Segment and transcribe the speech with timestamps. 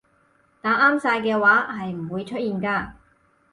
[0.63, 2.93] 打啱晒嘅話係唔會出現㗎